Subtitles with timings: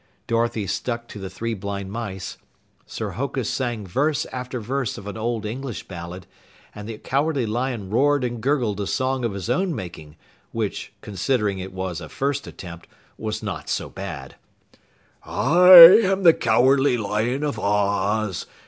[0.25, 2.39] Dorothy stuck to the Three Blind Mice.
[2.87, 6.25] Sir Hokus sang verse after verse of an old English ballad,
[6.73, 10.15] and the Cowardly Lion roared and gurgled a song of his own making,
[10.51, 12.87] which, considering it was a first attempt,
[13.19, 14.37] was not so bad:
[15.23, 18.47] I am the Cowardly Lion of Oz!